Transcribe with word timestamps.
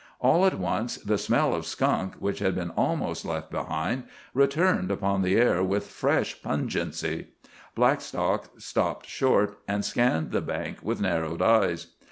All 0.19 0.47
at 0.47 0.57
once 0.57 0.95
the 0.97 1.19
smell 1.19 1.53
of 1.53 1.67
skunk, 1.67 2.15
which 2.15 2.39
had 2.39 2.55
been 2.55 2.71
almost 2.71 3.23
left 3.23 3.51
behind, 3.51 4.05
returned 4.33 4.89
upon 4.89 5.21
the 5.21 5.35
air 5.35 5.61
with 5.63 5.85
fresh 5.85 6.41
pungency. 6.41 7.27
Blackstock 7.75 8.49
stopped 8.57 9.05
short 9.05 9.59
and 9.67 9.85
scanned 9.85 10.31
the 10.31 10.41
bank 10.41 10.79
with 10.81 11.01
narrowed 11.01 11.43
eyes. 11.43 11.93